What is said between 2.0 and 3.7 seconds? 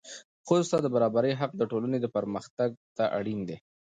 پرمختګ ته اړین دی.